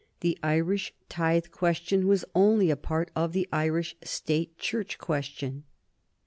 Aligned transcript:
The 0.21 0.35
Irish 0.41 0.95
tithe 1.09 1.51
question 1.51 2.07
was 2.07 2.25
only 2.33 2.71
a 2.71 2.75
part 2.75 3.11
of 3.15 3.33
the 3.33 3.47
Irish 3.53 3.95
State 4.03 4.57
Church 4.57 4.97
question. 4.97 5.63